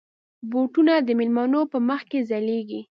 [0.49, 2.79] بوټونه د مېلمنو په مخ کې ځلېږي.